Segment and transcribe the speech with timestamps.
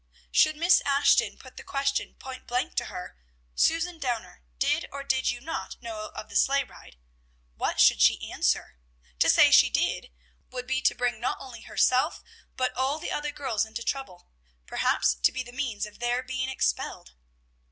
[0.31, 3.19] Should Miss Ashton put the question point blank to her,
[3.53, 6.97] "Susan Downer, did, or did you not, know of the sleigh ride?"
[7.53, 8.79] What should she answer?
[9.19, 10.09] To say she did,
[10.49, 12.23] would be to bring not only herself,
[12.57, 14.27] but all the other girls into trouble,
[14.65, 17.11] perhaps to be the means of their being expelled.